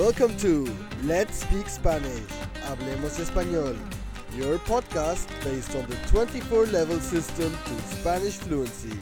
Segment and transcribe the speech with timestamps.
[0.00, 0.66] Welcome to
[1.04, 2.24] Let's Speak Spanish.
[2.64, 3.76] Hablemos español.
[4.34, 8.98] Your podcast based on the 24 level system to Spanish fluency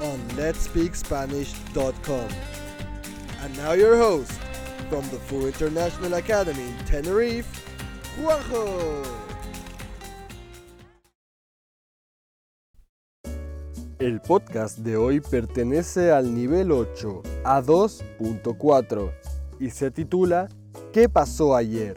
[0.00, 2.28] on letspeakspanish.com.
[3.42, 4.30] And now your host
[4.88, 7.48] from the Full International Academy in Tenerife,
[8.20, 9.02] Juanjo.
[13.98, 20.48] El podcast de hoy pertenece al nivel 8, a 2.4, y se titula
[20.92, 21.96] ¿Qué pasó ayer?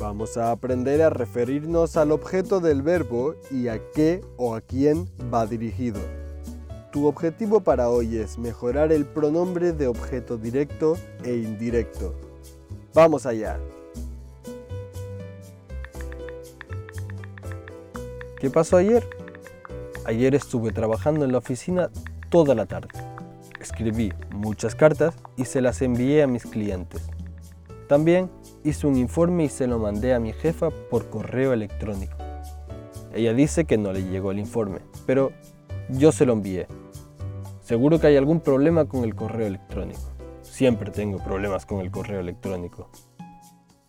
[0.00, 5.08] Vamos a aprender a referirnos al objeto del verbo y a qué o a quién
[5.32, 6.00] va dirigido.
[6.92, 12.14] Tu objetivo para hoy es mejorar el pronombre de objeto directo e indirecto.
[12.94, 13.58] Vamos allá.
[18.40, 19.04] ¿Qué pasó ayer?
[20.04, 21.90] Ayer estuve trabajando en la oficina
[22.30, 22.97] toda la tarde.
[23.60, 27.08] Escribí muchas cartas y se las envié a mis clientes.
[27.88, 28.30] También
[28.64, 32.16] hice un informe y se lo mandé a mi jefa por correo electrónico.
[33.14, 35.32] Ella dice que no le llegó el informe, pero
[35.88, 36.66] yo se lo envié.
[37.60, 40.00] Seguro que hay algún problema con el correo electrónico.
[40.42, 42.90] Siempre tengo problemas con el correo electrónico.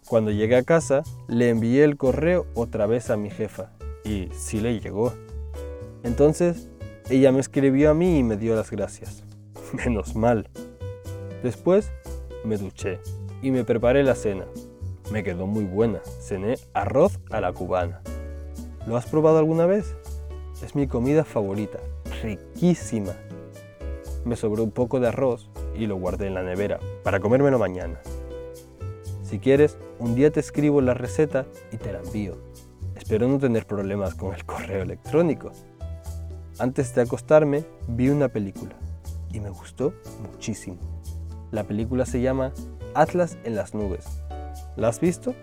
[0.08, 3.72] Cuando llegué a casa, le envié el correo otra vez a mi jefa
[4.04, 5.14] y sí le llegó.
[6.04, 6.70] Entonces,
[7.09, 9.29] ella me escribió a mí y me dio las gracias.
[9.86, 10.50] Menos mal.
[11.44, 11.92] Después,
[12.44, 13.00] me duché
[13.42, 14.45] y me preparé la cena.
[15.11, 16.00] Me quedó muy buena.
[16.22, 18.02] Cené arroz a la cubana.
[18.88, 19.95] ¿Lo has probado alguna vez?
[20.64, 21.80] Es mi comida favorita.
[22.22, 23.14] Riquísima.
[24.26, 28.00] Me sobró un poco de arroz y lo guardé en la nevera para comérmelo mañana.
[29.23, 32.38] Si quieres, un día te escribo la receta y te la envío.
[32.95, 35.52] Espero no tener problemas con el correo electrónico.
[36.58, 38.76] Antes de acostarme, vi una película
[39.34, 40.78] y me gustó muchísimo.
[41.52, 42.54] La película se llama
[42.94, 44.06] Atlas en las nubes.
[44.76, 45.34] ¿La has visto?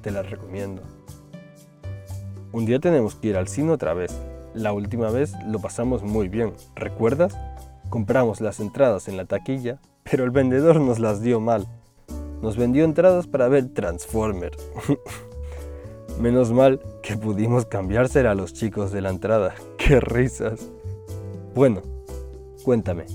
[0.00, 0.82] Te la recomiendo.
[2.52, 4.12] Un día tenemos que ir al cine otra vez.
[4.54, 7.36] La última vez lo pasamos muy bien, ¿recuerdas?
[7.88, 11.66] Compramos las entradas en la taquilla, pero el vendedor nos las dio mal.
[12.42, 14.56] Nos vendió entradas para ver Transformer.
[16.20, 19.54] Menos mal que pudimos cambiársela a los chicos de la entrada.
[19.78, 20.68] ¡Qué risas!
[21.54, 21.82] Bueno,
[22.64, 23.06] cuéntame,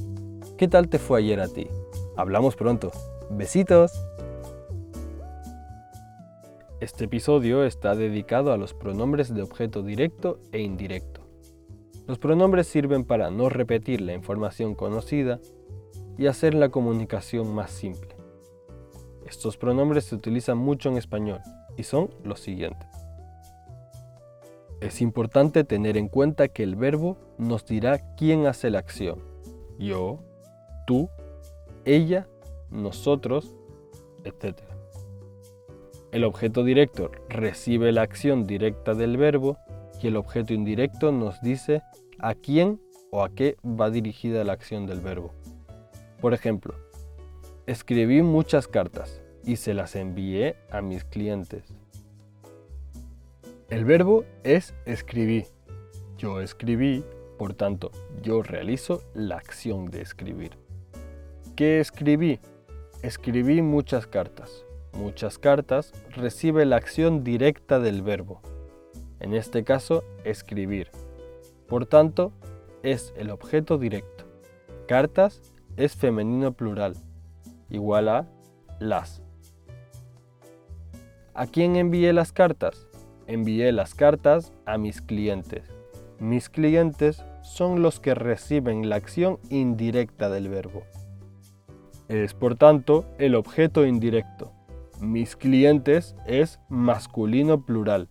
[0.57, 1.67] ¿qué tal te fue ayer a ti?
[2.15, 2.91] Hablamos pronto.
[3.29, 3.91] Besitos.
[6.79, 11.21] Este episodio está dedicado a los pronombres de objeto directo e indirecto.
[12.07, 15.39] Los pronombres sirven para no repetir la información conocida
[16.17, 18.15] y hacer la comunicación más simple.
[19.27, 21.39] Estos pronombres se utilizan mucho en español
[21.77, 22.87] y son los siguientes.
[24.81, 29.21] Es importante tener en cuenta que el verbo nos dirá quién hace la acción.
[29.77, 30.19] Yo,
[30.87, 31.09] tú,
[31.83, 32.27] ella,
[32.71, 33.53] nosotros,
[34.23, 34.57] etc.
[36.11, 39.57] El objeto directo recibe la acción directa del verbo
[40.01, 41.81] y el objeto indirecto nos dice
[42.19, 42.79] a quién
[43.11, 45.33] o a qué va dirigida la acción del verbo.
[46.21, 46.75] Por ejemplo,
[47.65, 51.63] escribí muchas cartas y se las envié a mis clientes.
[53.69, 55.47] El verbo es escribir.
[56.17, 57.03] Yo escribí,
[57.37, 57.91] por tanto,
[58.23, 60.66] yo realizo la acción de escribir.
[61.57, 62.39] ¿Qué escribí?
[63.01, 64.63] Escribí muchas cartas.
[64.93, 68.43] Muchas cartas recibe la acción directa del verbo.
[69.19, 70.91] En este caso, escribir.
[71.67, 72.31] Por tanto,
[72.83, 74.25] es el objeto directo.
[74.87, 75.41] Cartas
[75.77, 76.93] es femenino plural,
[77.71, 78.27] igual a
[78.79, 79.23] las.
[81.33, 82.85] ¿A quién envié las cartas?
[83.25, 85.63] envié las cartas a mis clientes.
[86.19, 90.83] Mis clientes son los que reciben la acción indirecta del verbo.
[92.07, 94.51] Es por tanto el objeto indirecto.
[94.99, 98.09] Mis clientes es masculino plural.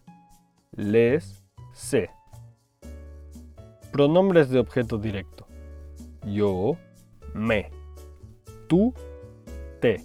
[0.73, 1.43] Les,
[1.73, 2.11] sé.
[3.93, 5.47] Pronombres de objeto directo.
[6.25, 6.77] Yo,
[7.34, 7.71] me.
[8.69, 8.93] Tú,
[9.81, 10.04] te.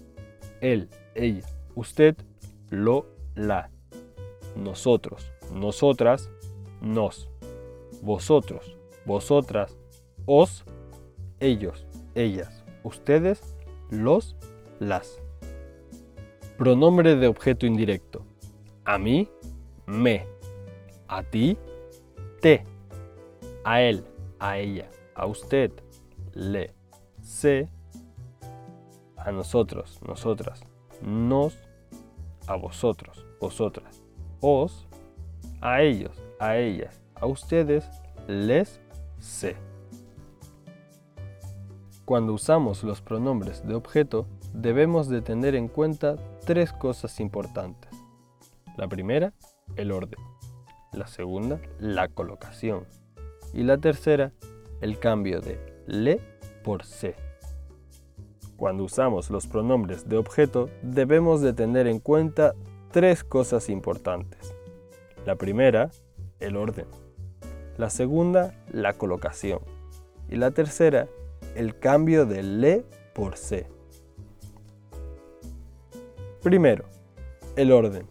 [0.62, 1.46] Él, ella,
[1.76, 2.16] usted,
[2.70, 3.06] lo,
[3.36, 3.70] la
[4.56, 6.30] nosotros, nosotras,
[6.82, 7.30] nos,
[8.02, 9.78] vosotros, vosotras,
[10.26, 10.64] os,
[11.40, 11.86] ellos,
[12.16, 13.51] ellas, ustedes,
[13.92, 14.36] los,
[14.80, 15.22] las.
[16.58, 18.26] Pronombre de objeto indirecto.
[18.84, 19.30] A mí,
[19.86, 20.26] me.
[21.08, 21.58] A ti,
[22.42, 22.66] te.
[23.64, 24.04] A él,
[24.40, 25.72] a ella, a usted,
[26.34, 26.74] le,
[27.22, 27.70] se.
[29.18, 30.64] A nosotros, nosotras,
[31.04, 31.56] nos.
[32.48, 34.02] A vosotros, vosotras
[34.42, 34.88] os,
[35.62, 37.88] a ellos, a ellas, a ustedes,
[38.28, 38.82] les,
[39.20, 39.56] sé.
[42.06, 46.16] Cuando usamos los pronombres de objeto, debemos de tener en cuenta
[46.46, 47.92] tres cosas importantes.
[48.76, 49.34] La primera,
[49.76, 50.20] el orden.
[50.94, 52.86] La segunda, la colocación.
[53.54, 54.32] Y la tercera,
[54.82, 56.20] el cambio de le
[56.64, 57.16] por se.
[58.58, 62.54] Cuando usamos los pronombres de objeto, debemos de tener en cuenta
[62.92, 64.54] tres cosas importantes.
[65.26, 65.92] La primera,
[66.40, 66.88] el orden.
[67.78, 69.60] La segunda, la colocación.
[70.30, 71.08] Y la tercera,
[71.56, 73.68] el cambio de le por se.
[76.42, 76.86] Primero,
[77.56, 78.08] el orden.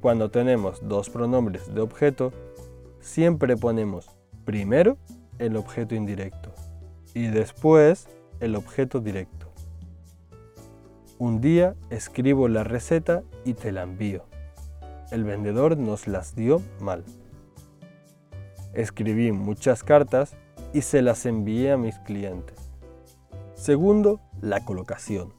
[0.00, 2.32] Cuando tenemos dos pronombres de objeto,
[3.00, 4.10] siempre ponemos
[4.44, 4.98] primero
[5.38, 6.52] el objeto indirecto
[7.14, 8.08] y después
[8.40, 9.46] el objeto directo.
[11.18, 14.24] Un día escribo la receta y te la envío.
[15.10, 17.04] El vendedor nos las dio mal.
[18.74, 20.36] Escribí muchas cartas
[20.76, 22.70] y se las envié a mis clientes.
[23.54, 25.32] Segundo, la colocación.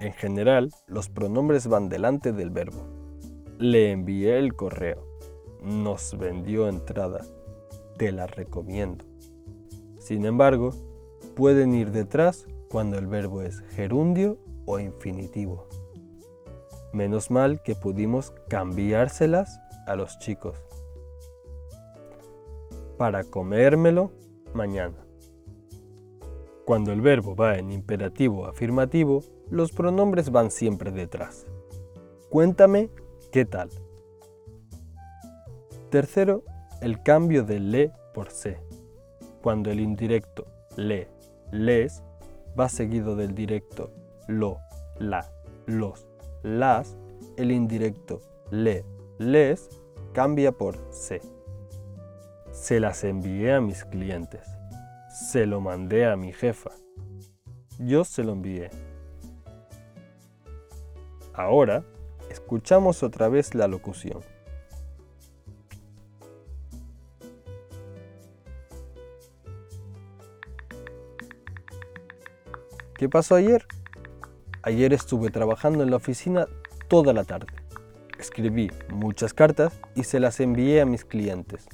[0.00, 2.88] En general, los pronombres van delante del verbo.
[3.56, 5.06] Le envié el correo.
[5.62, 7.24] Nos vendió entrada.
[7.98, 9.04] Te la recomiendo.
[10.00, 10.74] Sin embargo,
[11.36, 15.68] pueden ir detrás cuando el verbo es gerundio o infinitivo.
[16.92, 20.58] Menos mal que pudimos cambiárselas a los chicos.
[22.98, 24.10] Para comérmelo
[24.54, 24.96] mañana.
[26.64, 31.46] Cuando el verbo va en imperativo afirmativo, los pronombres van siempre detrás.
[32.28, 32.90] Cuéntame
[33.32, 33.70] qué tal.
[35.90, 36.44] Tercero,
[36.80, 38.58] el cambio de le por se.
[39.42, 41.08] Cuando el indirecto le,
[41.50, 42.02] les,
[42.58, 43.90] va seguido del directo
[44.28, 44.58] lo,
[44.98, 45.32] la,
[45.66, 46.06] los,
[46.42, 46.96] las,
[47.36, 48.20] el indirecto
[48.50, 48.84] le,
[49.18, 49.68] les,
[50.12, 51.20] cambia por se.
[52.52, 54.48] Se las envié a mis clientes.
[55.08, 56.70] Se lo mandé a mi jefa.
[57.78, 58.70] Yo se lo envié.
[61.32, 61.84] Ahora,
[62.28, 64.20] escuchamos otra vez la locución.
[73.00, 73.64] ¿Qué pasó ayer?
[74.62, 76.46] Ayer estuve trabajando en la oficina
[76.88, 77.46] toda la tarde.
[78.18, 81.66] Escribí muchas cartas y se las envié a mis clientes.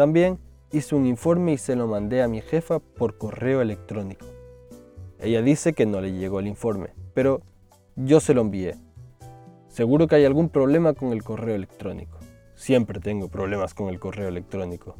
[0.00, 0.38] También
[0.72, 4.24] hice un informe y se lo mandé a mi jefa por correo electrónico.
[5.18, 7.42] Ella dice que no le llegó el informe, pero
[7.96, 8.76] yo se lo envié.
[9.68, 12.16] Seguro que hay algún problema con el correo electrónico.
[12.54, 14.96] Siempre tengo problemas con el correo electrónico.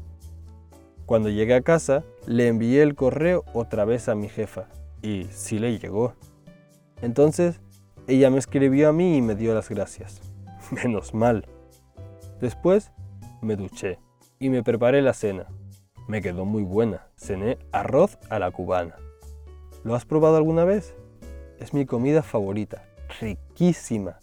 [1.07, 4.67] Cuando llegué a casa, le envié el correo otra vez a mi jefa
[5.01, 6.13] y sí le llegó.
[7.01, 7.59] Entonces,
[8.05, 10.21] ella me escribió a mí y me dio las gracias.
[10.69, 11.47] Menos mal.
[12.39, 12.91] Después,
[13.41, 13.97] me duché
[14.41, 15.45] y me preparé la cena.
[16.07, 17.07] Me quedó muy buena.
[17.15, 18.95] Cené arroz a la cubana.
[19.83, 20.95] ¿Lo has probado alguna vez?
[21.59, 22.83] Es mi comida favorita.
[23.19, 24.17] Riquísima.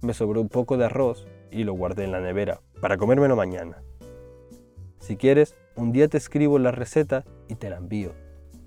[0.00, 3.82] Me sobró un poco de arroz y lo guardé en la nevera para comérmelo mañana.
[5.00, 8.14] Si quieres, un día te escribo la receta y te la envío.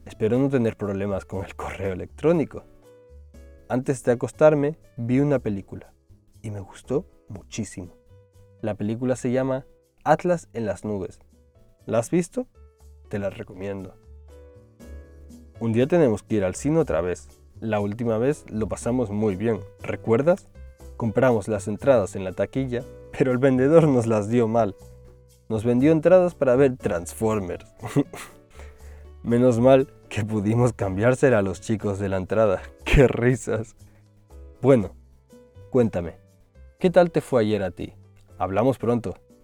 [0.05, 2.63] Espero no tener problemas con el correo electrónico.
[3.69, 5.94] Antes de acostarme, vi una película
[6.44, 7.97] y me gustó muchísimo.
[8.61, 9.65] La película se llama
[10.03, 11.19] Atlas en las nubes.
[11.85, 12.47] ¿La has visto?
[13.09, 13.95] Te la recomiendo.
[15.60, 17.29] Un día tenemos que ir al cine otra vez.
[17.62, 20.48] La última vez lo pasamos muy bien, ¿recuerdas?
[20.98, 22.83] Compramos las entradas en la taquilla,
[23.17, 24.75] pero el vendedor nos las dio mal.
[25.48, 27.65] Nos vendió entradas para ver Transformers.
[29.24, 32.62] Menos mal que pudimos cambiársela a los chicos de la entrada.
[32.83, 33.77] ¡Qué risas!
[34.62, 34.91] Bueno,
[35.69, 36.17] cuéntame,
[36.77, 37.93] ¿qué tal te fue ayer a ti?
[38.38, 39.15] Hablamos pronto.